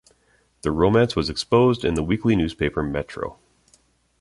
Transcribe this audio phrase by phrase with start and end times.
[0.63, 3.37] The romance was exposed in the weekly newspaper Metro.